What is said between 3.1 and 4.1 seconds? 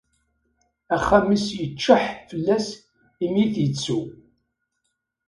imi t-yettu.